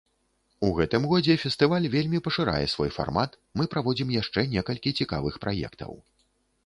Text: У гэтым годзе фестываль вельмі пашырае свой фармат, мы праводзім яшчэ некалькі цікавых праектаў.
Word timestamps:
У 0.67 0.69
гэтым 0.77 1.03
годзе 1.11 1.35
фестываль 1.43 1.85
вельмі 1.95 2.21
пашырае 2.27 2.63
свой 2.75 2.91
фармат, 2.97 3.37
мы 3.61 3.69
праводзім 3.75 4.17
яшчэ 4.21 4.47
некалькі 4.55 4.97
цікавых 5.03 5.41
праектаў. 5.45 5.91